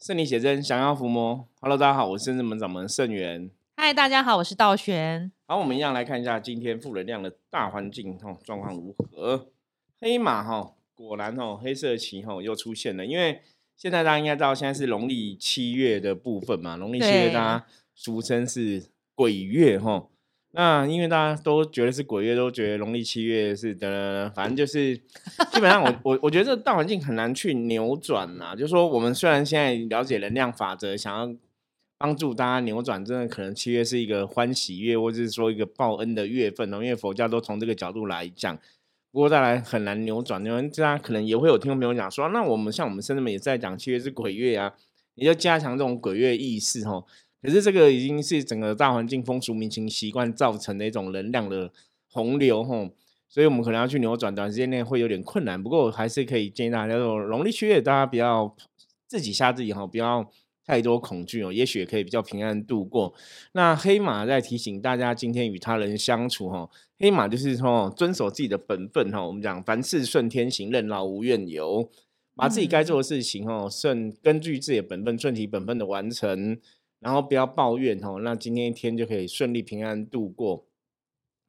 [0.00, 1.46] 圣理写真，想要伏魔。
[1.60, 3.50] Hello，大家好，我是圣门掌门圣元。
[3.76, 5.30] 嗨，大家好，我是道玄。
[5.46, 9.50] 好，我们一样来看一下今天负能量的大环境哈状况如何。
[10.00, 13.04] 黑马哈，果然哦，黑色旗哈又出现了。
[13.04, 13.42] 因为
[13.76, 20.08] 现在大家应该知道，现在是农历七月的部分嘛，农历七月大家俗称是鬼月哈。
[20.52, 24.96] 那因为大家都觉得是鬼月，都觉得农历七月是的，反正就是
[25.52, 28.56] 基本上我我我觉得这大环境很难去扭转呐。
[28.56, 31.32] 就是说，我们虽然现在了解能量法则，想要
[31.96, 36.78] 帮助大家扭转，真的可能七月是一个欢喜月，或者是说一个报恩的月份哦。
[36.78, 38.58] 因为佛教都从这个角度来讲，
[39.12, 40.44] 不过再来很难扭转。
[40.44, 44.74] 因为大家可能也会有听众朋友讲说，那我们像我们甚至们也在讲七月是鬼月啊，
[45.14, 47.04] 你就加强这种鬼月意识哦。
[47.42, 51.72] 可是这个已经是整个大环境风俗民情习惯造成的一种能量的
[52.08, 52.90] 洪流吼，
[53.28, 55.62] 所以我们可能要去扭转，短时间内会有点困难。
[55.62, 58.54] 不过还是可以建议大家，说农历七月大家不要
[59.06, 60.30] 自己吓自己哈，不要
[60.66, 63.14] 太多恐惧哦，也许也可以比较平安度过。
[63.52, 69.26] 那黑马在提醒大家，今天与他人相处哈，黑马就是说遵守自己的本分哈。
[69.26, 71.88] 我们讲凡事顺天行，任劳无怨尤，
[72.36, 76.58] 把自己该做的事情哦，顺根据自己的本分，顺其本分的完成。
[77.00, 80.64] 然后不要抱怨哦，那今天一天就可以顺利平安度过。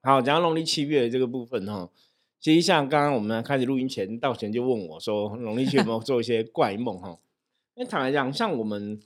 [0.01, 1.89] 好，讲到农历七月这个部分哈，
[2.39, 7.19] 其实像刚刚我们开始录音前，道玄就问我说，农历七月有没有做一些怪梦哈？
[7.75, 8.99] 因为坦白讲，像我们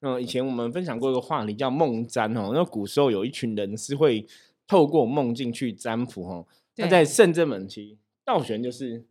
[0.00, 4.26] 嗯以前我们分享过一个话题叫梦占哦，那古时候有一群人是会
[4.66, 6.46] 透过梦境去占卜哈。
[6.76, 9.04] 那在圣正门期，道玄就是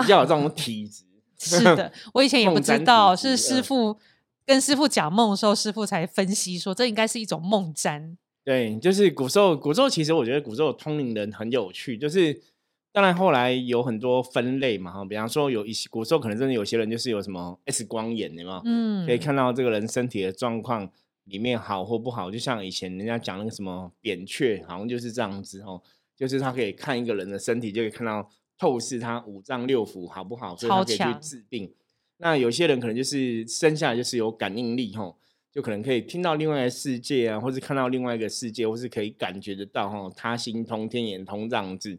[0.00, 1.04] 比较有这种 体质。
[1.38, 3.96] 是的， 我以前也不知道是师傅。
[4.44, 8.16] 跟师傅讲梦的时候，师傅才分析说，这应该是一种梦占。
[8.44, 12.42] 对，就是古时候，古时候其实我觉得古时候通灵人很有趣，就是
[12.90, 18.60] 当然后来有很多分类嘛，哈，比方说有一些古时候可能真的有些人就是有什么 X 光眼，的嘛？
[18.64, 20.90] 嗯，可以看到这个人身体的状况
[21.24, 25.80] 里面好或不好，就像以前人家讲那个什么扁鹊，好像就是这样子哦，
[26.16, 31.72] 就是他可以看一个人的身体，就可以看到透视他五脏六腑好不好，所以他可以去治病。
[32.22, 35.16] 那有些人可能就是生下来就是有感应力吼，
[35.50, 41.98] 就可能可以听到另外一个世界啊，或是看到另外一个世界，或是可以感觉得到吼，他心通天眼通这样子。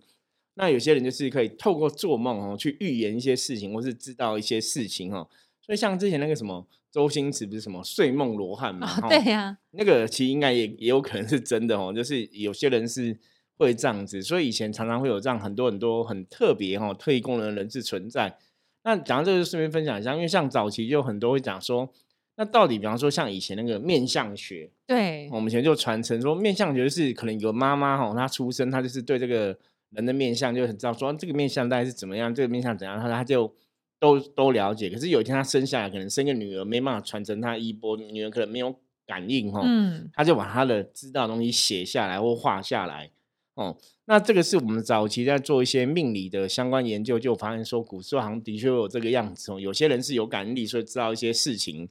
[0.53, 5.27] 那有些人就是可以透过做梦哦，去预言一些事情，或是知道一些事情哦。
[5.61, 8.87] 所以像之前那个什么周星驰不是什么睡梦罗汉嘛？
[9.09, 13.17] 对呀，那个其实应该也也有可能是真的哦，就是有些人是
[13.57, 14.23] 会这样子。
[14.23, 18.37] 所以以前常常会有这样很多很多很特别哦特异功能的人士存在。
[18.83, 21.89] 那讲到这个，顺便分享一下，因为像早期就很多会讲说，
[22.35, 29.57] 那到底比方说像以前那个面相学，对，我们以前就传承说面相学是可能有妈妈哈，她出生她就是对这个
[29.91, 33.53] 人的面相就很知道说这个面相大概是怎么样，这个面相怎样，她她就
[33.99, 34.89] 都都了解。
[34.89, 43.11] 可是有一天她生下来，可能生个女儿没办法传承她衣钵，女儿可能没有感应哈，嗯，她就把她的知道的东西写下来或画下来。
[43.55, 49.59] 哦，那这个是我们早期在做一些命理的相关研究，就发现说古时候好像的确有这个样子哦。
[49.59, 51.87] 有些人是有感应力，所以知道一些事情。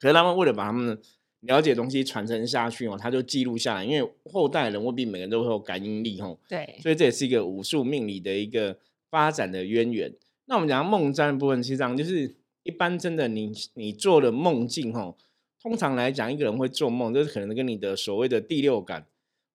[0.00, 1.00] 可是他们为了把他们
[1.40, 6.36] 了解东西传承下去哦，他就记录下来，因为后代人未必每个人都会有感应力哦。
[6.48, 8.76] 对，所以这也是一个武术命理的一个
[9.08, 10.12] 发展的渊源。
[10.46, 12.34] 那我们讲梦占的部分，实际上就是
[12.64, 15.14] 一般真的你你做的梦境哦，
[15.62, 19.06] 通常来讲，一个人会做梦，就是可能跟你的所谓的第六感。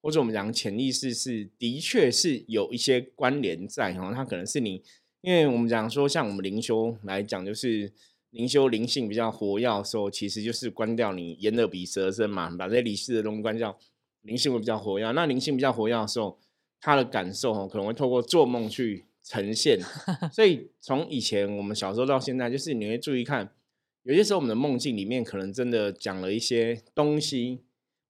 [0.01, 4.84] 或者我们讲潜意识是的确是有一些关联在哈，它可能是你，
[5.22, 7.94] 因为我们讲说像我们灵修来讲，就是
[8.31, 13.78] 灵修灵性比较活跃的时候，其实就是关掉你眼耳鼻舌身嘛，把这些理事的东西关掉，
[14.23, 15.11] 灵性会比较活跃。
[15.11, 16.40] 那灵性比较活跃的时候，
[16.79, 19.79] 他的感受哈可能会透过做梦去呈现。
[20.34, 23.53] 所以从以前我们小时候到现在，就是你会注意看，
[24.01, 27.59] 有些时候我们的梦境里面可能真的讲了一些东西，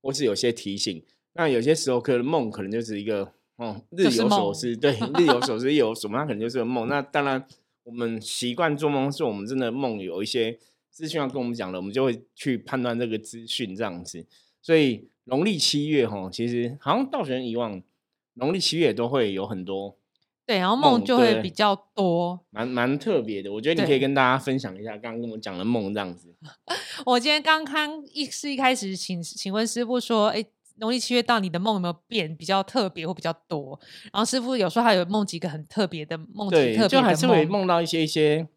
[0.02, 1.04] 或是有些提醒。
[1.34, 6.88] 那有些时候可能梦可能就是一个哦，日有所思， 对，日有所思，夜有所梦，那可能就是个梦。
[6.88, 7.46] 那当然，
[7.84, 10.60] 我们习惯做梦，是我们真的梦有一些
[10.90, 14.26] 资讯要跟我们讲了，我们就会去判断这个资讯这样子。
[14.62, 17.82] 所以农历七月哈，其实好像道玄以往
[18.34, 19.96] 农历七月都会有很多
[20.46, 23.54] 对，然后梦就会比较多，蛮蛮特别的。
[23.54, 26.34] 我觉得你可以跟大家分享一下刚刚跟我们讲的梦这样子。
[27.06, 30.44] 我今天刚刚一是一开始，请请问师傅说，哎。
[30.82, 33.80] 农历七月到，你的梦有没有变比较特别或比较多？
[34.12, 38.48] 然后师傅有时候还有梦几个很特别的梦，对，就还是会梦到一些一些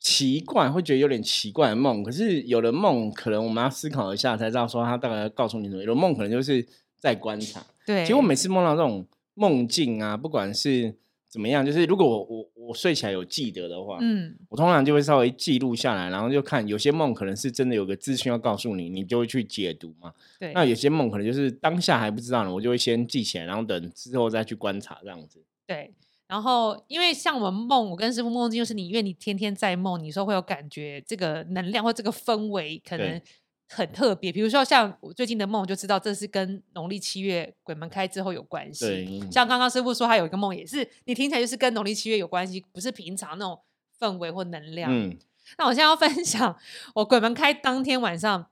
[0.00, 2.02] 奇怪，会觉得有点奇怪的梦。
[2.02, 5.82] 可是有的梦可能我们要思考一下才知道，说他大概告诉你什么。
[5.82, 6.66] 有的梦可能就是
[6.98, 7.62] 在观察。
[7.84, 10.94] 对，其实我每次梦到这种梦境啊，不管是
[11.36, 11.66] 怎么样？
[11.66, 20.14] 就是如果我我我睡起来有记得的话，嗯，我通常就会稍微记录下来，然后就看有些梦可能是真的有个资讯要告诉你，你就会去解读嘛。
[20.40, 25.44] 对，那有些梦可能就是当下还不知道呢，我就会先记起来，然后等之后再去观察这样子。
[25.66, 25.92] 对。
[26.28, 33.22] 然后，因为像我们梦，我跟师傅梦境，就是你，因为你天天在梦，你说会有感觉，这个能量或这个氛围可能对
[33.68, 34.32] 很特别。
[34.32, 38.86] 比如说，像我最近的梦，我就知道这是跟农历七月鬼门开之后有关系。
[38.86, 43.60] 对，像刚刚师傅说，他有一个梦，也是你听起来就是跟农历七月有关系，不是平常那种
[43.98, 44.90] 氛围或能量。
[44.92, 45.16] 嗯，
[45.58, 46.56] 那我现在要分享
[46.94, 48.46] 我鬼门开当天晚上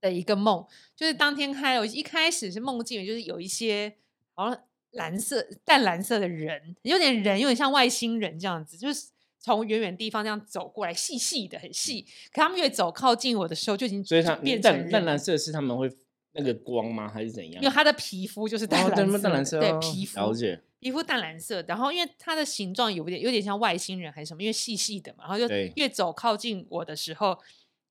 [0.00, 3.96] 的一个梦，就是当天开，我一开始是梦境，就是有一些
[4.34, 4.62] 好像
[4.92, 9.08] 蓝色、淡蓝色的人，有点人，有点像外星人这样子，就是
[9.40, 12.02] 从远远地方这样走过来，细细的，很细。
[12.32, 15.90] 可他们越走靠近我的时候，就已经所以它变成淡淡蓝色是他们会
[16.32, 17.08] 那个光吗？
[17.08, 17.74] 还是怎样因为？
[17.74, 27.36] 他的皮肤就是淡哦，蓝色的，对，淡蓝色，对哦皮肤了解，皮肤淡蓝色，然后因为它的形状有点有点像外星人还是什么，因为细细的嘛，然后就越走靠近我的时候，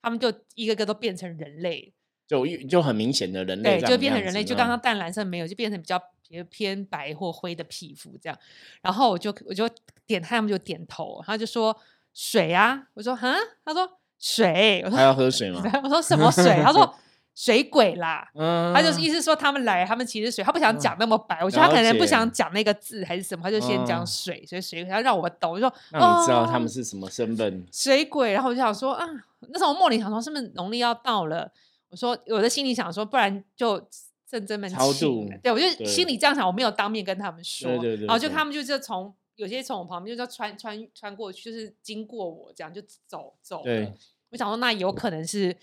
[0.01, 1.93] 他们就一个个都变成人类，
[2.27, 8.37] 就就很明显的人类对，就变成人类，就刚刚刚淡蓝色没有，就变成比较偏偏白或灰的皮肤这样。
[8.81, 9.67] 然后我就我就
[10.05, 11.75] 点他们就点头，他就说
[12.13, 13.33] 水啊，我说哈，
[13.65, 13.89] 他说
[14.19, 15.61] 水，我说还要喝水吗？
[15.83, 16.61] 我说什么水？
[16.63, 16.93] 他说
[17.35, 18.29] 水鬼啦。
[18.35, 27.65] 嗯，他就是意思说他们来，他们其实水，他不想讲那么白，我觉得他可能不想讲那个字还是什么，他就先讲嗯水，所以水鬼他让我懂，我就说让你知道他哦们是什么身份。
[27.71, 29.05] 水鬼，然后我就想说啊，
[29.47, 31.49] 那时候我梦里想说是不是农历要到了？
[31.89, 33.81] 我说我的心里想说，不然就
[34.29, 43.93] 圣真们超请度了对我就心里这样想，我没有当面跟他们说，对对对然后就他们就就从有些从我旁边就叫穿穿穿过去，就是经过我这样就走走对了。
[44.29, 45.55] 我想说那有可能是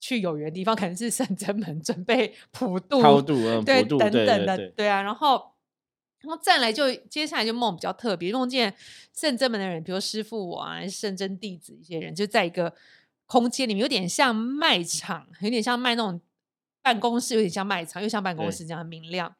[0.00, 4.10] 去有缘的地方，可能是圣真门 准备普渡超度，嗯，对等等
[4.46, 5.50] 的，对啊，然后。
[6.26, 8.74] 然后再来就接下来就梦比较特别，梦见
[9.14, 12.74] 圣真门的人，比如师傅我啊，圣真弟子一些人，就在一个
[13.26, 16.18] 空间里面，有点像卖场，有点像卖那种
[16.84, 19.34] 办公室，有点像卖场，又像办公室这样很明亮。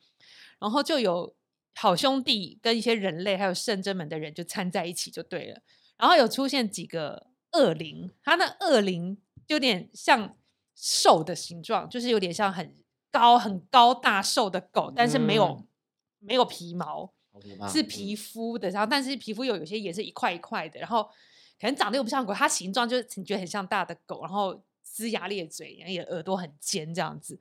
[0.58, 1.36] 然后就有
[1.76, 5.60] 好兄弟跟一些人类，还有圣真门的人就掺在一起就对了。
[5.98, 10.36] 然后有出现几个恶灵，他那恶灵就有点像
[10.74, 12.74] 兽的形状，就是有点像很
[13.12, 15.68] 高很高大瘦的狗，但是没有、嗯
[16.26, 17.12] 没有皮毛，
[17.70, 21.02] 是皮肤的，然后但是皮肤又有些也是一块一块的，然后
[21.60, 24.58] 可能长得又不像狗，它形状就是你觉得很像大的狗，然后
[24.94, 27.38] 龇牙咧嘴，然后也耳朵很尖这样子。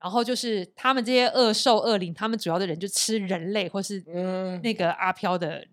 [0.00, 5.66] 然后就是他们这些恶兽恶灵，他们主要的人就吃人类或是嗯，那个阿飘的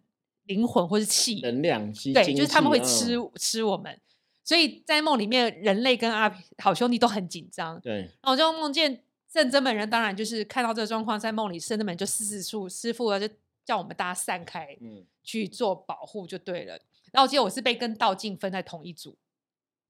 [0.45, 3.99] 灵魂或是气，能量吸对，就是他们会吃、吃我们。
[4.43, 13.27] 所以在梦里面，人类跟阿好兄弟都很紧张，对，然后我就梦见圣真门人，当然就是看到这个状况，在梦里圣真门就四四处师傅啊，就
[13.63, 16.73] 叫我们大家散开嗯，去做保护就对了。
[17.11, 19.17] 然后我记得我是被跟道静分在同一组，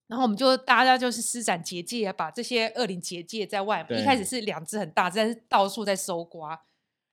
[0.08, 3.84] 然后我们就大家就是施展结界，把这些恶灵结界在外。
[3.84, 6.60] 对一开始是两只很大只，但是到处在搜刮，然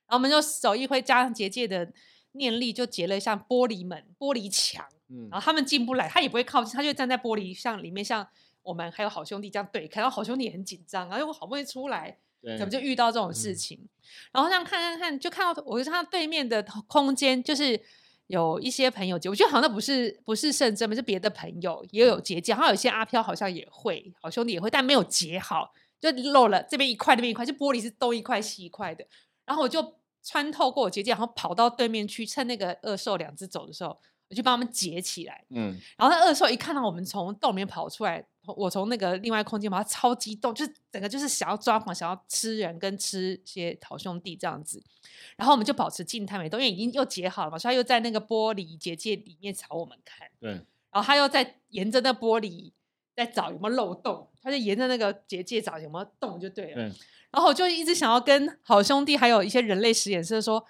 [0.09, 1.91] 后我们就手一挥，加上结界的
[2.33, 4.85] 念力，就结了像玻璃门、玻璃墙。
[5.09, 8.27] 嗯然后他们进不来，他也不会靠近，他就站在玻璃像里面，像
[8.63, 12.17] 我们还有好兄弟这样对看，然后好兄弟也很紧张，然后我好不容易出来，
[12.57, 13.89] 怎么就遇到这种事嗯情？
[14.31, 17.79] 然后这样看看看，就看到我就看到对面的空间，就是
[18.27, 29.05] 有一些朋友结，我觉得好像不是不是圣真门，是别的朋友也有结界，好像有些阿飘好像也会，好兄弟也会，但没有结好，就漏了这边一块那边一块，就玻璃是东一块西一块的。
[29.45, 33.99] 然后我就穿透过我结界，然后跑到对面去，趁那个恶兽两只走的时候，
[34.33, 35.45] 我就帮他们结起来。
[35.49, 44.83] 嗯，然后那恶兽一看到我们从洞里面跑出来，我从那个另外空间跑，它超激动，就是整个就是想要抓狂，想要吃人跟吃些好兄弟这样子。
[45.37, 52.71] 然后我们就保持静态没动，因为已经又结好了嘛，所以他又在那个玻璃结界里面朝我们看，对，然后他又在沿着那玻璃
[53.15, 56.75] 在找有没有漏洞，他就沿着那个结界找有没有洞就对了。
[56.75, 56.83] 对，
[57.31, 60.63] 然后我就一直想要跟好兄弟还有一些人类实验室说，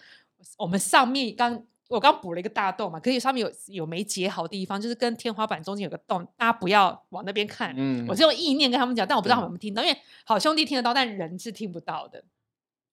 [0.57, 7.73] 我们上面刚我刚补了一个大洞嘛，可是上面有有没结好地方，就是跟天花板中间有个洞，大家不要往那边看。
[7.77, 12.23] 嗯我是用意念跟他们讲，但我不知道他对们有没有听到，因为好兄弟听得到，但人是听不到的。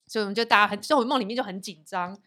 [0.07, 2.19] 所以我们就大家很，就我梦里面就很紧张，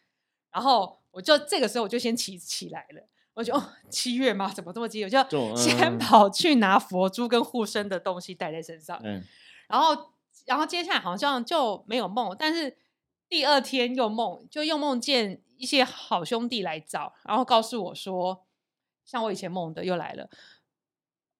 [0.51, 3.03] 然后我就这个时候我就先起起来了，
[3.33, 4.51] 我就哦七月吗？
[4.51, 5.03] 怎么这么急？
[5.03, 8.99] 我就就先嗯跑去拿佛珠跟护身的东西带在身上。
[9.03, 9.21] 嗯，
[9.67, 10.13] 然后，
[10.45, 12.77] 然后接下来好像就没有梦，但是
[13.27, 18.45] 第二天又梦，就又梦见一些好兄弟来找，然后告诉我说，
[19.05, 20.29] 像我以前梦的又来了。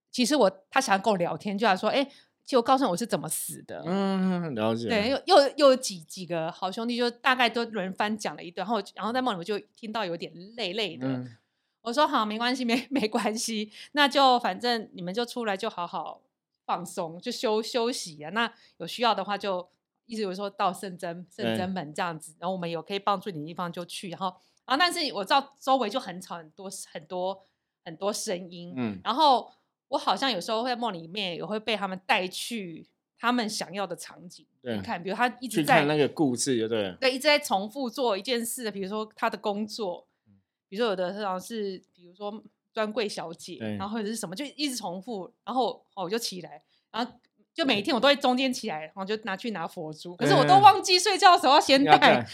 [0.09, 2.09] 其实我他想要跟我聊天，就想说，哎，
[2.45, 3.83] 就告诉我是怎么死的。
[3.85, 4.87] 嗯，了解。
[4.87, 11.05] 对，又又又有几几个好兄弟，就大概都轮番讲了一段，然后然后在梦里我就听到有点累累的。
[11.05, 11.37] 嗯
[11.81, 16.21] 我说好，没关系，没 没关系，那就反正你们就出来就好好
[16.65, 18.29] 放松，就休休息啊。
[18.29, 19.69] 那有需要的话就
[20.05, 21.57] 一直有说到圣真圣对。
[21.57, 24.27] 真门这样子，然后我们有可以帮助你的地方就去，然后
[24.65, 27.45] 然后但是我知道周围就很吵，很多很多
[27.83, 28.99] 很多声音，嗯。
[29.03, 29.51] 然后
[29.89, 36.97] 我好像有时候会在梦里面也会被他们带去他们想要的场景对你看，比如他一直在看那个故事就对了。
[36.99, 40.33] 对，一直在重复做一件事，比如说他的工作，嗯
[40.67, 42.43] 比如说有的好像是，比如说
[42.73, 47.11] 专柜小姐，然后或者是什么，就一直重复，然后哦我就起来，然后
[47.53, 52.27] 就每一天我都会中间起来，然后就拿去拿佛珠，可是我都嗯忘记睡觉的时候要先要带带，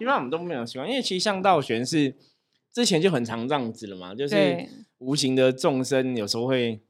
[0.00, 2.14] 一般我们都没有习惯，因为其实像道玄是
[2.72, 4.68] 之前就很常这样子了嘛，就是对
[4.98, 6.80] 无形的众生有时候会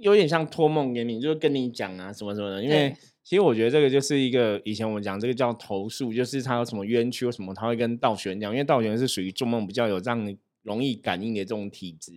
[0.00, 2.62] 有点像托梦给你，就是跟你讲啊什么什么的。
[2.62, 12.12] 因为对其实我觉得这个就是一个以前我们讲这个叫投诉，就是他有什么冤屈或什么，他会跟道玄讲，因为道玄是属于做梦比较有这样容易感应的这种体质。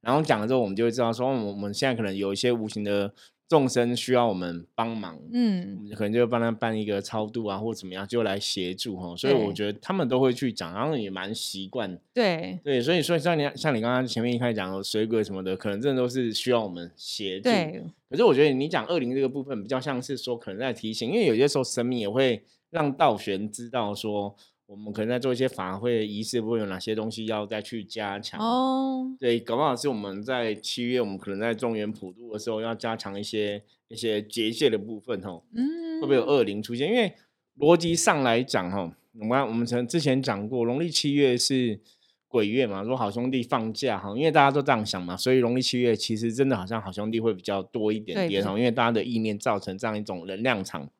[0.00, 3.12] 然后讲了之后，我们就会知道说，哦我们现在可能有一些无形的
[3.48, 9.16] 众生需要我们帮忙，嗯我嗯，们可能就会帮他办一个超度啊，或怎么样，就来协助哈。
[9.16, 11.96] 所以我对觉得他们都会去讲，然后也蛮习惯。
[12.12, 17.44] 对对，所以所以像你像你刚刚前面一开始讲的水鬼什么的，可能真的都是需要我们协助。
[17.44, 24.34] 对可是我觉得你讲恶灵这个部分，比较像是说可能在提醒，因为有些时候神明也会让道玄知道说，
[24.66, 28.40] 我们可能在做一些法会仪式，会有哪些东西要再去加强。
[28.40, 35.42] 哦，对，搞不好是我们在七月，我们可能在中原普渡的时候要加强一些一些结界的部分哦。
[35.54, 36.88] 嗯，会不会有恶灵出现？
[36.88, 37.14] 因为
[37.58, 41.80] 逻辑上来讲，哈，我们我们曾之前讲过，农历七月是
[42.26, 50.90] 鬼月嘛，说好兄弟放假哈，因为大家都这样想嘛，所以农历七月其实真的好像好兄弟会比较多一点对点哈，因为大家的意念造成这样一种能量场。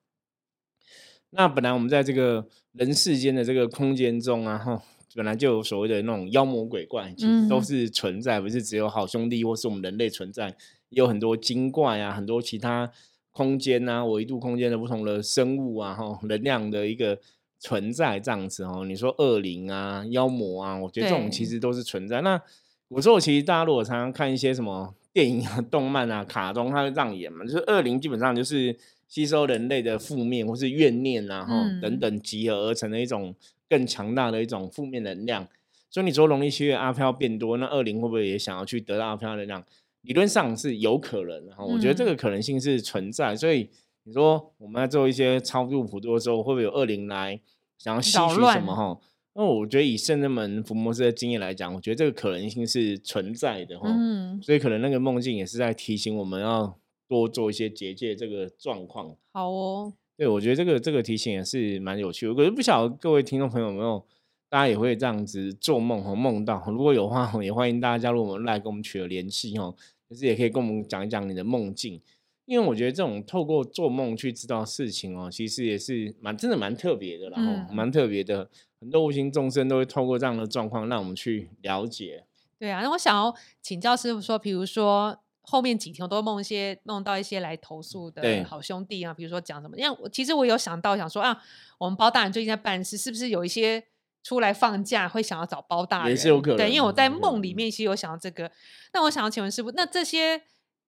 [1.30, 4.82] 那本来我们在这个人世间的这个空间中啊，哈，
[5.14, 10.48] 本来就有所谓的那种妖魔鬼怪，其实都嗯是存在，不是只有好兄弟或是我们人类存在，
[10.88, 12.90] 也有很多精怪啊，很多其他
[13.32, 17.18] 空间啊、维度空间的不同的生物啊，哈，能量的一个
[17.58, 18.84] 存在这样子哦。
[18.86, 22.20] 你说恶灵啊、妖魔啊，我觉得这种其对实都是存在。
[22.22, 22.40] 那
[22.88, 28.74] 我说，其实大家如果常常看一些什么电影啊、动漫啊、卡通，它会这样演嘛，就是恶灵基本上就是
[29.08, 33.34] 吸收人类的负面或是怨念啊，哈、等嗯等集合而成的一种
[33.68, 35.46] 更强大的一种负面能量。
[35.90, 39.64] 所以你说农历七月阿飘变多，那二零会不会也想要去得到阿飘的能量？
[40.02, 43.34] 理论上是有可能哈，我觉得这个嗯可能性是存在。
[43.34, 43.68] 所以
[44.04, 47.40] 你说我们在做一些超度普渡的时候，会不会有二零来
[47.78, 48.98] 想要吸取什么哈？
[49.34, 53.88] 那我觉得以圣人门伏魔师的经验来讲，我觉得这个可能性是存在的哈。
[53.88, 59.16] 嗯，所以可能那个梦境也是在提醒我们要多做一些结界这个状况。
[59.32, 62.34] 好哦，对，我觉得这个这个提醒也是蛮有趣的。
[62.34, 64.04] 可是不晓得各位听众朋友有没有，
[64.48, 66.62] 大家也会这样子做梦和梦到？
[66.68, 69.74] 如果有的话，也欢迎大家加入我们来跟我们取得联系哦。
[70.08, 72.00] 就是也可以跟我们讲一讲你的梦境，
[72.44, 78.48] 因为我觉得这种透过做梦去知道事情哦，其实也是蛮真的蛮特别的啦，然后嗯蛮特别的。
[78.78, 82.24] 很多无形众生都会透过这样的状况让我们去了解。
[82.56, 91.40] 对啊，那我想要请教师傅说，比如说后面几天我都梦一些弄到一些来投诉对的好兄弟啊，比如说讲什么，因为我其实我有想到想说啊，
[91.78, 93.84] 我们包大人最近在办事，是不是有一些
[94.24, 96.10] 出来放假会想要找包大人？
[96.10, 98.50] 也是有可对，因为我在梦里面其实有想到这个。
[98.92, 100.42] 那我想要请问师傅，那这些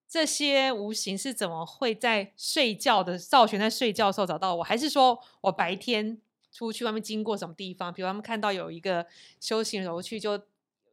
[0.08, 4.64] 这些无形是怎么会在睡觉的赵玄在睡觉的时候找到我？
[4.64, 9.06] 还是说我白天出去外面经过什么地方，比如他们看到有一个
[9.38, 10.40] 修行人，我去就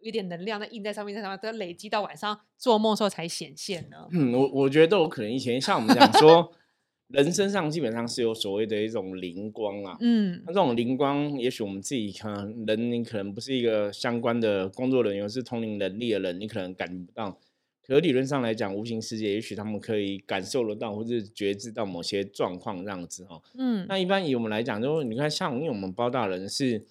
[0.05, 4.07] 有点能量在印在上面，在上面，都累积到晚上做梦的时候才显现呢？
[4.11, 5.31] 嗯，我我觉得都有可能。
[5.31, 6.51] 以前像我们讲说，
[7.07, 9.97] 人身上基本上是有所谓的一种灵光啊。
[10.01, 17.39] 嗯那这种灵光，也许我们自己可能人，你可能不是一个相关的工作人员，是通灵能力的人，你可能感觉不到。
[17.81, 23.41] 可是理论上来讲，无形世界也许他们可以感受得到，或是觉知到某些状况这样子哦。
[23.57, 26.85] 嗯，那一般以我们来讲，就是你看，像因为我们包大人是，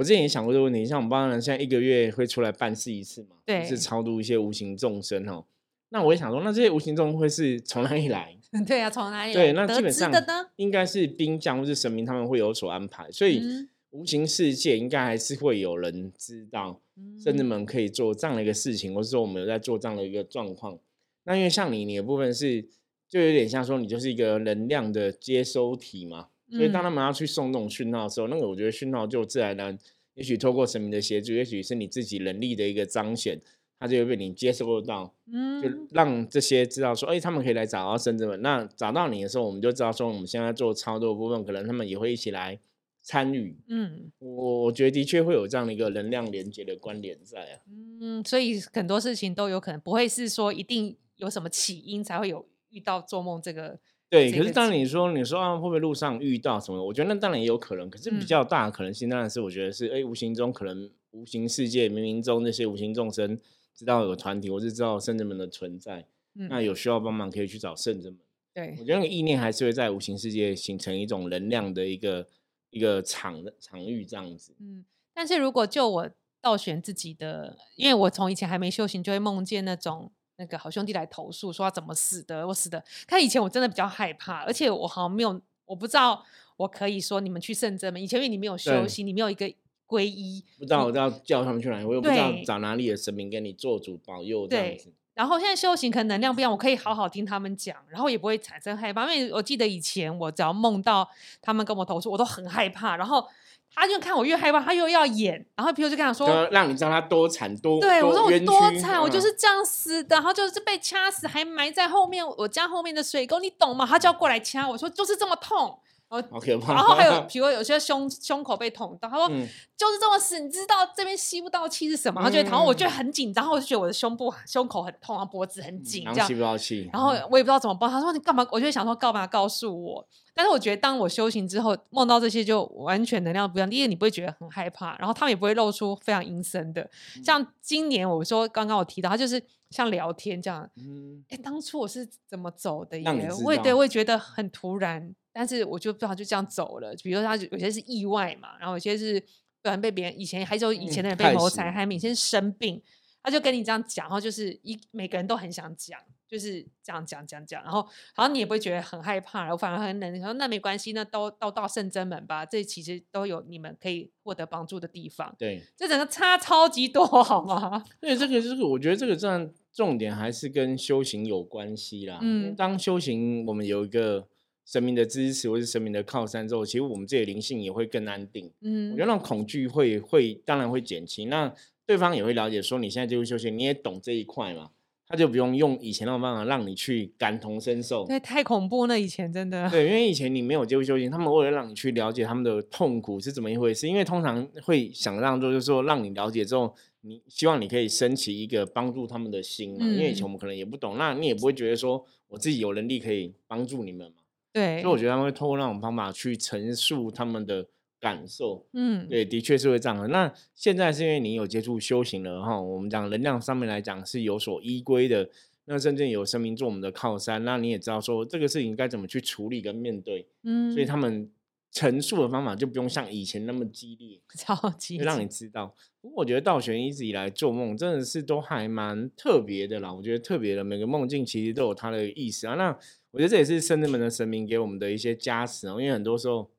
[0.00, 5.44] 我之前也想过这个问题，像我们包大人现在一个月会出来办事一次嘛，对是超度一些无形众生哦。
[5.90, 8.34] 那我也想说，那这些无形众生会是从哪里来？
[8.66, 10.10] 对啊，从哪里对，来那基本上？
[10.56, 16.80] 应该是兵将或是神明他们会有所安排，所以嗯无形世界应该还是会有人知道，
[17.22, 20.78] 甚至嗯们可以做这样的一个事情，或是说我们有在做这样的一个状况。
[21.24, 22.66] 那因为像你，你的部分是
[23.06, 29.78] 就有点像说你就是一个能量的接收体嘛，所以当他嗯们要去送这种讯号的时候，那个我觉得讯号就自然而然，
[30.14, 33.40] 也许透过神明的协助，也许是你自己能力的一个彰显，
[33.78, 38.42] 他就会被你接收到，嗯，就嗯，让这些知道说，哎、他们可以来找到深圳们。
[38.42, 42.58] 那找到你的时候，我们就知道说，我们现在做操作的部分，可能他们也会一起来
[43.00, 43.56] 参与。
[43.68, 47.60] 嗯我我觉得的确会有这样的一个能量连接的关联在啊。
[48.00, 53.78] 嗯，所以很多事情都有可能不会是说一定有什么起因才会有遇到做梦这个。
[54.10, 56.84] 对，可是当然你说你说啊，会不会路上遇到什么？
[56.84, 63.38] 我觉得那当然也有可能，可是比嗯较大的可能性当然是我觉得是，哎、无形中可能无形世界冥冥中那些无形众生
[63.72, 68.18] 知道有团体，或是知道圣人们的存在，那嗯，有需要帮忙可以去找圣人们。
[68.52, 72.26] 对我，觉得那个意念还是会在无形世界形成一种能量的一个
[72.70, 74.52] 一个场的场域这样子。
[74.58, 80.10] 嗯，但是如果就我倒选自己的，因为我从以前还没修行，就会梦见那种
[80.40, 82.82] 那个好兄弟来投诉，说他怎么死的，我死的。
[83.06, 86.24] 看以前我真的比较害怕，而且我好像没有，我不知道
[86.56, 89.46] 我可以说你们去圣真门，以前因为你没有修对行，你没有一个
[89.86, 94.90] 皈依，不知道我要叫他们去哪里，我又不知道找哪里的神明给你做主保佑这样子。
[95.12, 99.12] 然后现在修行可能能量不一样，我可以好好听他们讲，然后也不会产生害怕。
[99.12, 101.06] 因为我记得以前我只要梦到
[101.42, 102.96] 他们跟我投诉，我都很害怕。
[102.96, 103.28] 然后
[103.74, 113.86] 他就看我越害怕，他又要演，然后比如就跟他说，就让你知道他多惨多对我说我多惨，我就嗯是这样死的，然后就是被掐死，还埋在后面我家后面的水沟，你懂吗？
[113.88, 115.78] 他就要过来掐我说就是这么痛。
[116.10, 116.74] 然后好可怕。
[116.74, 122.20] 然后还有，比如有些胸胸口被捅到，他说、嗯就是这么死，你知道这边吸不到气是什么？
[122.20, 128.46] 他就会疼，然后我就很紧张，然后我就觉得我的胸部胸口很痛，然后脖子很紧，这样然后吸不到气，然后嗯我也不知道怎么办，他说你干嘛？
[128.50, 130.06] 我就想说干嘛告诉我？
[130.34, 133.68] 但是我觉得当我修行之后，梦到这些就完全能量不一样。
[133.68, 136.82] 第一你不会觉得很害怕，然后他们也不会露出非常阴森的。
[137.16, 140.68] 嗯像今年我说刚刚我提到，他就是像聊天这样。
[140.76, 143.28] 嗯哎，当初我是怎么走的耶？
[143.44, 146.94] 我也对，我也觉得很突然，但是我就不知道就这样走了。
[147.02, 149.20] 比如说他有些是意外嘛，然后有些是
[149.62, 152.82] 不然被别人以前还有以前的人被谋财害命，先生病，
[153.22, 157.82] 他就跟你这样讲，然后就是一每个人都很想讲，就是这样讲讲讲，然后
[158.14, 167.84] 好像你也不会觉得很害怕，然后反而很冷，然后那没关系，那都都到圣真门吧，这其实都有你们可以获得帮助的地方，对，这整个差超级多，好吗？
[168.00, 172.18] 对，这个就是我觉得这个这样重点还是跟修行有关系啦。
[172.22, 174.26] 嗯当修行我们有一个
[174.70, 178.48] 神明的支持或是神明的靠山之后，其实我们自己的灵性也会更安定。
[178.60, 181.52] 嗯我觉得那种恐惧会会当然会减轻，那
[181.84, 184.70] 对方也会了解说你现在就是修行，你也懂这一块嘛，
[185.08, 188.06] 他就不用用以前那种办法让你去感同身受。
[188.06, 199.84] 对，太恐怖，了以前真的，对，因为以前你没有接触修行，他们为了让你去了解他们的痛苦是怎么一回事，因为通常会想让做，就是说让你了解之后，你希望你可以升起一个帮助他们的心嘛。
[199.84, 204.19] 因为以前嗯我们可能也不懂，那你也不会觉得说我自己有能力可以帮助你们嘛。
[204.52, 207.66] 对所以，我觉得他们会透过那种方法去陈述他们的
[208.00, 208.66] 感受。
[208.72, 210.08] 嗯，对，的确是会这样的。
[210.08, 215.28] 那现在是因为你有接触修行了哈，我们讲能量上面来讲是有所依归的。
[215.66, 221.30] 那甚至有生命做我们的靠山，那你也知道说这个事情该怎么去处理跟面对，嗯，所以他们
[221.70, 225.72] 陈述的方法就不用像以前那么激烈， 超级就让你知道。
[226.00, 232.54] 不过我觉得道玄一直以来做梦真的是都还蛮特别的啦，我觉得特别的每个梦境其实都有它的意思啊。
[232.54, 232.76] 那
[233.12, 236.50] 我觉得这也是圣人们的神明给我们的一些加持哦，因为很多时候。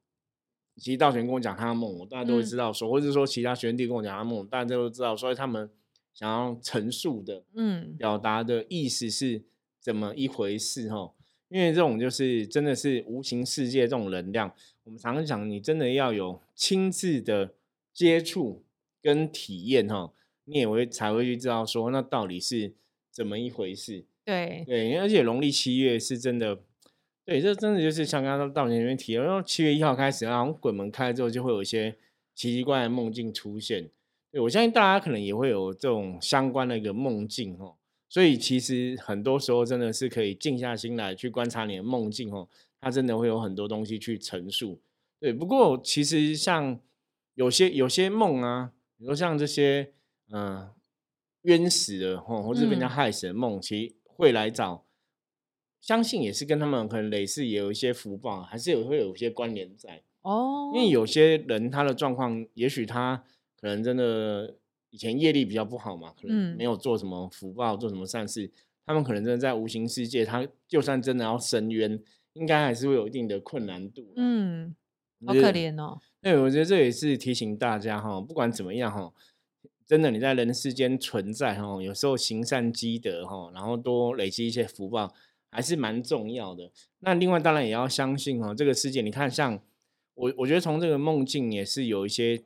[0.78, 5.70] 其实道玄跟我讲他的梦，我大家都会嗯知道说，或者是说其他学弟跟我讲他的梦，大家都知道说他们
[6.14, 9.44] 想要陈述的，嗯表达的意思是
[9.82, 11.12] 怎么一回事哈？
[11.50, 14.52] 因为这种就是真的是无形世界这种能量，
[14.86, 17.54] 我们常常讲，你真的要有亲自的
[17.94, 18.64] 接触
[19.02, 20.14] 跟体验哈，
[20.46, 22.74] 你也会才会去知道说那到底是
[23.12, 24.06] 怎么一回事。
[24.24, 26.60] 对，对，而且农历七月是真的，
[27.26, 31.98] 对，这真的就是像刚刚道前面提的，然后七月一号开始，然后鬼门开之后，就会有一些
[32.36, 33.90] 奇奇怪怪的梦境出现。
[34.32, 37.76] 对我相信大家可能也会有这种相关的一个梦境哦，
[38.08, 42.48] 所以其实很多时候真的是可以静下心来去观察你的梦境哦，
[42.80, 44.80] 它真的会有很多东西去陈述。
[45.20, 46.80] 对，不过其实像
[47.34, 49.92] 有些有些梦啊，比如说像这些
[50.30, 50.72] 嗯、呃
[51.42, 54.86] 冤死的吼，或者被人家嗯害死的梦，其实会来找，
[55.82, 60.04] 相信也是跟他们可能类似，也有一些福报，还是有会有一些关联在。
[60.22, 63.24] 哦，因为有些人他的状况，也许他
[63.60, 64.58] 可能真的
[64.92, 68.52] 以前业力比较不好嘛，可能嗯没有做什么福报，做什么善事，
[68.86, 72.00] 他们可能真的在无形世界，他就算真的要伸冤，
[72.34, 74.14] 应该还是会有一定的困难度。
[74.16, 74.76] 嗯，
[75.26, 79.12] 好可怜哦，对，我觉得这也是提醒大家哈，不管怎么样哈，
[79.92, 85.14] 真的你在人世间存在哈，有时候行善积德哈，然后多累积一些福报，
[85.50, 86.72] 还是蛮重要的。
[87.00, 89.62] 那另外当然也要相信哈，这个世界你看像
[90.14, 92.42] 我，我觉得从这个梦境也是有一些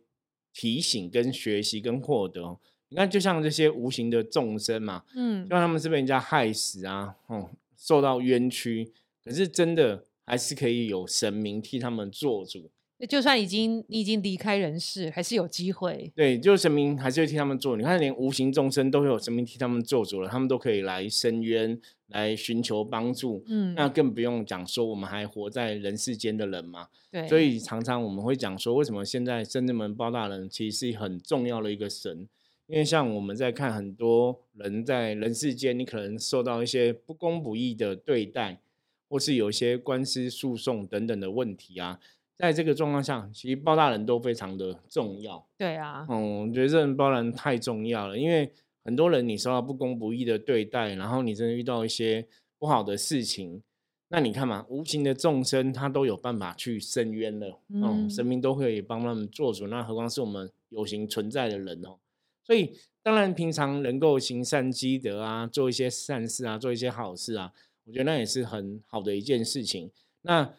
[0.53, 2.59] 提醒、跟学习、跟获得哦。
[2.89, 8.91] 你看，就像这些无形的众生嘛，嗯就，像他们是被人家害死啊，哦，受到冤屈，
[9.23, 12.71] 可是真的还是可以有神明替他们做主。
[13.09, 16.11] 就算已经你已经离开人世，还是有机会。
[16.15, 17.75] 对，就是神明还是会替他们做。
[17.75, 23.43] 你看，连无形众生都会有神明替他们做主了，他们都可以来伸冤，来寻求帮助。
[23.47, 26.87] 嗯，那更不用讲说，我们还活在人世间的人嘛。
[27.11, 32.27] 对，所以常常我们会讲说，为什么现在深圳门包大人其实是很重要的一个神？
[32.67, 38.59] 因为像我们在看很多人在人世间，你可能受到一些不公不义的对待，
[39.07, 41.99] 或是有一些官司诉讼等等的问题啊，
[42.37, 45.47] 在这个状况下，其实包大人都非常的重要。
[45.57, 48.51] 对啊，嗯，我觉得这人包大人太重要了，因为
[48.83, 52.27] 很多人你受到不公不义的对待，然后你真的遇到一些
[52.59, 53.63] 不好的事情，
[54.09, 61.97] 那你看嘛，无形的众生他都有办法去伸冤了，嗯，嗯神明都会帮他们做主，那何况是我们有形存在的人哦。
[62.43, 67.51] 所以当然平常能够行善积德啊，做一些善事啊，做一些好事啊，
[67.85, 69.89] 我觉得那也是很好的一件事情。
[70.21, 70.53] 那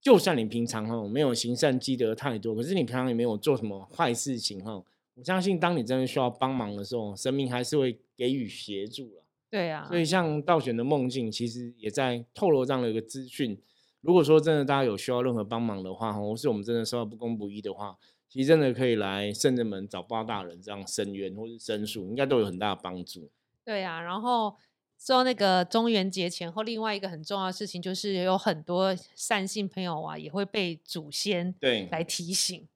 [0.00, 4.82] 就算你平常哦没有行善积德太多，可是你平常也没有做什么坏事情哈，
[5.14, 9.22] 我相信当你真的需要帮忙的时候，神明还是会给予协助了。
[9.50, 13.60] 对啊，所以像道玄的梦境，其实也在透露这样的一个资讯。
[14.00, 23.28] 如果说真的大家有需要任何帮忙的话，或是我们真的受到不公不义的话，其实真的可以来圣人门找包大人这样申冤或是申诉，应该都有很大的帮助。
[23.62, 24.56] 对啊，然后
[25.02, 32.68] 说那个中元节前后，另外一个很重要的事情就是有很多善信朋友啊，也会被祖先对来提醒。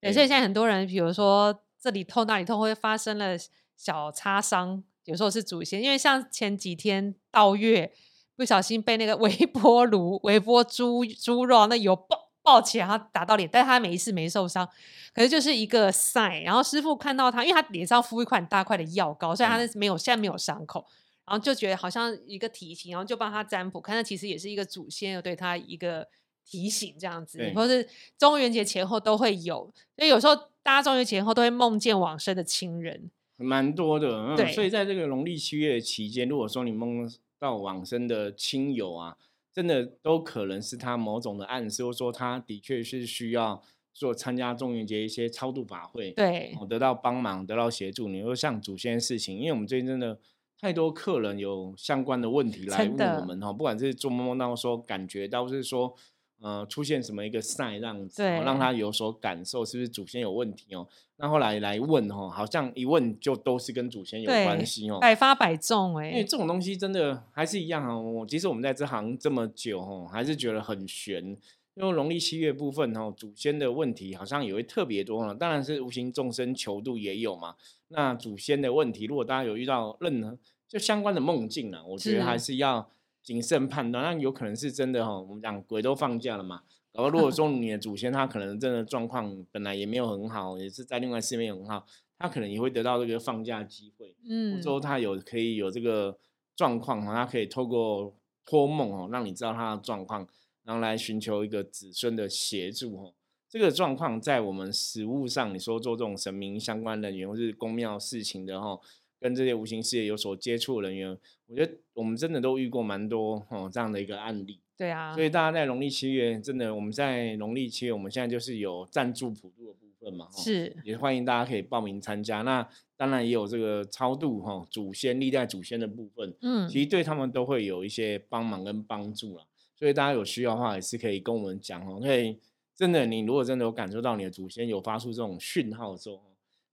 [0.00, 3.36] 对，对所以现在很多人，比如说这里痛那里痛，会发生了
[3.76, 7.92] 小擦伤，有时候是祖先，因为像前几天到月
[8.36, 14.68] 不小心被那个微波炉、 微波猪猪肉那油爆爆起来，他打到脸，但是他没事没受伤，
[15.12, 16.44] 可是就是一个 sign。
[16.44, 20.86] 然后师傅看到他，因为他脸上敷一块很大块的药膏，所以他是没有现在没有伤口。
[21.26, 26.08] 然后就觉得好像一个提醒，然后就帮他占卜，看那其实也是一个祖先有对他一个
[26.44, 39.16] 提醒这样子对，或是中元节前后都会有，所以有时候大家中元节前后都会梦见往生的亲人，蛮多的，嗯，对所以在这个农历七月期间，如果说你梦到往生的亲友啊，
[39.52, 43.62] 真的都可能是他某种的暗示，或者说他的确是需要
[43.92, 46.54] 做参加中元节一些超度法会，对。
[46.60, 48.08] 哦，得到帮忙，得到协助。
[48.08, 50.18] 你说像祖先的事情，因为我们最近真的
[50.60, 55.94] 太多客人有相关的问题来问我们哈，不管是做梦梦到说感觉到，是说
[56.40, 60.88] 呃出现什么一个子、哦，让他有所感受，是不是祖先有问题哦？
[61.16, 64.98] 那后来来问哦，好像一问就都是跟祖先有关对系哦。
[64.98, 68.00] 百发百中哎、因为这种东西真的还是一样哦。
[68.00, 71.36] 我即使我们在这行这么久哦，还是觉得很悬。
[71.76, 75.34] 因为农历七月部分哦，祖先的问题好像也会特别多呢。
[75.34, 77.54] 当然是无形众生求度也有嘛。
[77.88, 82.90] 那祖先的问题，如果大家有遇到任何就相关的梦境啊，我觉得是还是要
[83.22, 84.02] 谨慎判断。
[84.02, 86.62] 那有可能是真的哈、哦，我们讲鬼都放假了嘛。
[86.92, 91.86] 然后如果说你的祖先他可能真的状况本来也没有很好，也是在另外世面很好，
[92.18, 94.16] 他可能也会得到这个放假机会。
[94.26, 96.16] 嗯，之后他有可以有这个
[96.56, 98.14] 状况哈，他可以透过
[98.46, 100.26] 托梦哦，让你知道他的状况，
[100.66, 103.14] 然后来寻求一个子孙的协助哦。
[103.48, 108.78] 这个状况在我们实物上，你说做这种神明相关人员或是公庙事情的哈，
[109.20, 114.58] 跟这些无形世界有所接触的人员，我觉得我们真的都遇过蛮多哦这样的一个案例。
[114.76, 122.42] 对啊所，以大家在农历七月，真的我们在农历七月，我们现在就是有赞助普渡的部分嘛，吼是也欢迎大家可以报名参加。
[122.42, 129.44] 那当然也有这个超度哈祖先历代祖先的部分，嗯，其实对他们都会有一些帮忙跟帮助啦。
[129.78, 131.98] 所以大家有需要的话，也是可以跟我们讲哦。
[132.00, 132.38] 因为
[132.74, 136.22] 真的，你如果真的有感受到你的祖先有发出这种讯号之后，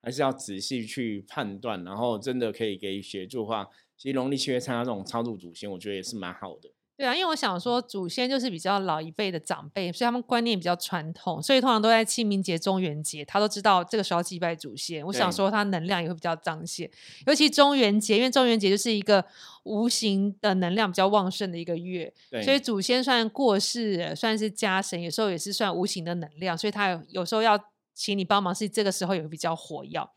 [0.01, 6.69] 还是要仔细去判断，然后真的可以给予协助的话，其实农历七月参加这种超度祖先，我觉得也是蛮好的。
[7.03, 15.05] 对啊，因为我想说，祖先就是比较老一辈的长辈，所以他们观念比较传统，所以通常都在清明节、中元节，他都知道这个时候祭拜祖先。
[15.05, 16.89] 我想对说，他能量也会比较彰显，
[17.25, 19.25] 尤其中元节，因为中元节就是一个
[19.63, 27.59] 无形的能量比较旺盛的一个月，所以祖先算过世了，算是家神，有时候也是算无形的能量，所以他有有时候要
[27.93, 30.09] 请你帮忙，是这个时候也会比较火药。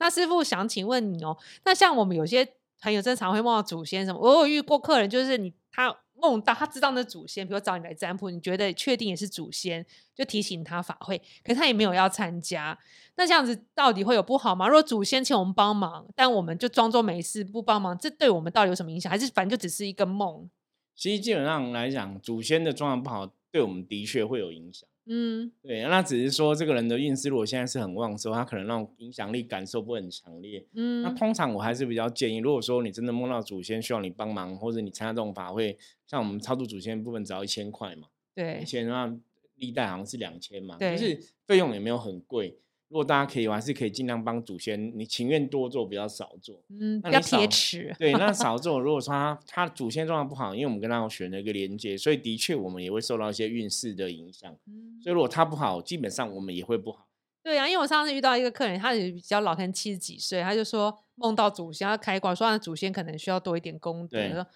[0.00, 2.44] 那师傅想请问你哦，那像我们有些
[2.80, 12.78] 朋友正常会梦到祖先什么，我有遇过客人，就是你他梦到他知道那祖先，比如找你来占卜，你觉得确定也是祖先，就提醒他法会，可是他也没有要参加，
[13.16, 14.68] 那这样子到底会有不好吗？
[14.68, 19.10] 如果祖先请我们帮忙，但我们就装作没事不帮忙，这对我们到底有什么影响？
[19.10, 20.48] 还是反正就只是一个梦？
[20.94, 24.88] 其实基本上来讲，祖先的状况不好，对我们的确会有影响。
[25.06, 30.64] 嗯，对，那只是说这个人的运势如果现在是很旺的时候，他可能那种影响力感受不会很强烈。
[30.74, 39.12] 嗯那嗯，通常我还是比较建议，如果说你真的梦到祖先需要你帮忙，或者你参加这种法会，像我们超度祖先的部分只要一千块嘛，对以，前那
[39.56, 42.58] 历代好像是两千嘛，对就是费用也没有很贵。
[42.92, 46.62] 如果大家可以，我还是可以尽量帮祖先，你情愿多做，不要少做。
[46.68, 54.54] 嗯，比你少铁齿，对，那 少做，如果说他他祖先状况不好，因为我们跟他有选了一个连接，所以的确我们也会受到一些运势的影响。
[54.66, 57.08] 嗯所以如果他不好，基本上我们也会不好。
[57.42, 64.46] 对啊，因为我上次遇到一个客人，他也比较老，可能七十几岁，他就说梦到祖先要开光，说他的祖先可能需要多一点功德，对说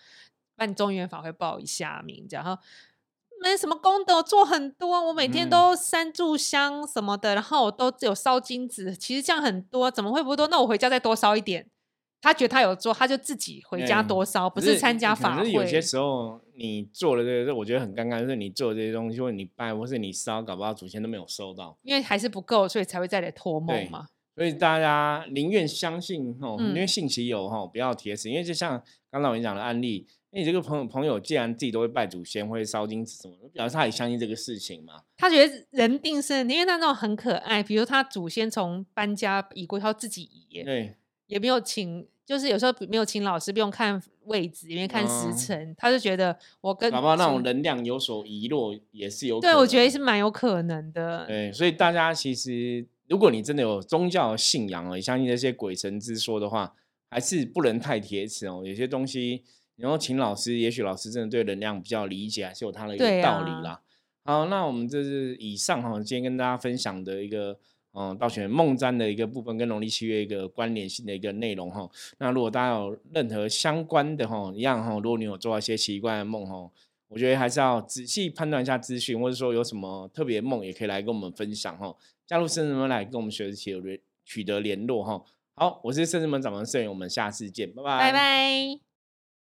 [0.54, 2.56] 办中元法会报一下名，然后
[3.42, 10.48] 没什么功德，做很多，我每天嗯都三炷香什么的，然后我都有烧金子，其实这样很多，怎么会不多？
[10.48, 11.68] 那我回家再多烧一点。
[12.22, 15.42] 他觉得他有做，他就自己回家多烧，不是参加法会。
[15.42, 21.78] 可是有些时候你做了这个，我觉得很尴尬，就是你做的这些东西，或者你拜，或是你烧，搞不好祖先都没有收到。
[21.82, 24.06] 因为还是不够，所以才会再来托梦嘛。
[24.34, 28.28] 所以大家宁愿相信哦，嗯因为信其有哦，不要铁死。
[28.28, 35.02] 因为就像刚才我讲的案例，你这个朋友朋友既然自己都会拜祖先，会烧金纸什么的，表示他也相信这个事情嘛。
[35.16, 40.94] 他觉得人定胜天，因为他那种很可爱，比如他祖先从搬家移过，他自己移耶，对，
[41.26, 49.60] 也没有请，就是有时候没有请老师，不用看位置，也没看时嗯辰，他就觉得我跟搞不好那种能量有所遗落也是有可对，能。
[49.60, 51.24] 我觉得是蛮有可能的。
[51.26, 56.74] 对，所以大家其实，如果你真的有宗教信仰哦，也相信这些鬼神之说的话，
[57.08, 58.62] 还是不能太铁齿哦。
[58.64, 59.44] 有些东西，
[59.76, 63.80] 然后请老师，也许老师真的对能量比较理解，还是有他的一个道理啊啦。
[64.24, 67.58] 好，那我们这是以上哈，今天跟大家分享的一个。
[67.98, 71.88] 嗯，道玄梦占的一个部分跟农历七月一个关联性的一个内容哈。
[72.18, 76.70] 那如果大家有任何相关的哈，一样哈，如果你有做到一些奇怪的梦哈，
[77.08, 81.96] 我觉得还是要仔细判断一下资讯，或者说有什么特别梦，也可以来跟我们分享哈。
[82.26, 83.74] 加入圣人们来跟我们学习
[84.26, 85.24] 取得联络哈。
[85.54, 88.85] 好，我是圣人们掌门摄影，我们下次见，拜拜，拜拜。